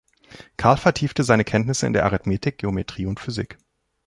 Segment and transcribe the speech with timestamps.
[0.57, 3.59] Carl vertiefte seine Kenntnisse in der Arithmetik, Geometrie und Physik.